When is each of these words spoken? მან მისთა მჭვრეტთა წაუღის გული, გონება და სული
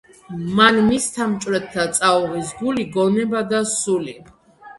მან 0.59 0.77
მისთა 0.85 1.27
მჭვრეტთა 1.33 1.85
წაუღის 1.99 2.49
გული, 2.63 2.87
გონება 2.97 3.45
და 3.53 3.61
სული 3.75 4.19